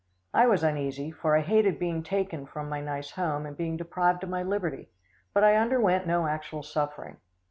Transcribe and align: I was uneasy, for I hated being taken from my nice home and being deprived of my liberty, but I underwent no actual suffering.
I 0.33 0.47
was 0.47 0.63
uneasy, 0.63 1.11
for 1.11 1.37
I 1.37 1.41
hated 1.41 1.77
being 1.77 2.01
taken 2.01 2.47
from 2.47 2.67
my 2.67 2.81
nice 2.81 3.11
home 3.11 3.45
and 3.45 3.55
being 3.55 3.77
deprived 3.77 4.23
of 4.23 4.29
my 4.29 4.41
liberty, 4.41 4.89
but 5.31 5.43
I 5.43 5.55
underwent 5.55 6.07
no 6.07 6.25
actual 6.25 6.63
suffering. 6.63 7.17